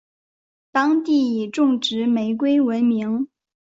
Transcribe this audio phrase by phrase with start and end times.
[0.71, 3.27] 当地以种植玫瑰闻名。